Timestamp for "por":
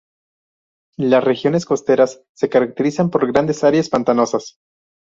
3.11-3.31